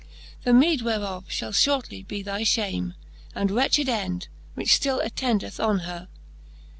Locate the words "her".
5.85-6.07